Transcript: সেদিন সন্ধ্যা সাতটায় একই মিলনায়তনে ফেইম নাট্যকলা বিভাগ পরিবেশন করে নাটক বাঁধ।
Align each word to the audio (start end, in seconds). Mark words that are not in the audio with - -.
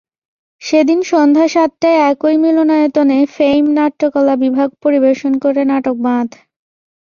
সেদিন 0.61 0.99
সন্ধ্যা 1.03 1.45
সাতটায় 1.47 1.99
একই 2.11 2.35
মিলনায়তনে 2.37 3.17
ফেইম 3.35 3.65
নাট্যকলা 3.77 4.33
বিভাগ 4.43 4.69
পরিবেশন 4.83 5.33
করে 5.43 5.61
নাটক 5.71 5.95
বাঁধ। 6.05 6.29